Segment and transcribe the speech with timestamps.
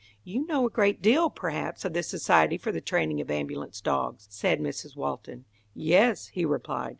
[0.23, 4.25] "You know a great deal, perhaps, of this society for the training of ambulance dogs,"
[4.31, 4.95] said Mrs.
[4.95, 5.45] Walton.
[5.75, 6.89] "Yes," he replied.